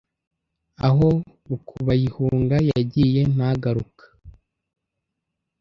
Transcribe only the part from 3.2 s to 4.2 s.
ntagaruka